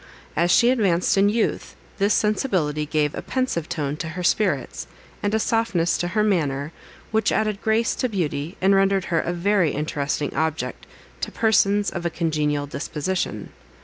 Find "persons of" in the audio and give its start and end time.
11.31-12.03